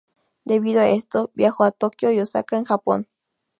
Debido 0.45 0.81
a 0.81 0.87
esto, 0.89 1.29
viajó 1.35 1.63
a 1.63 1.69
Tokio 1.69 2.11
y 2.11 2.19
Osaka, 2.19 2.57
en 2.57 2.65
Japón. 2.65 3.07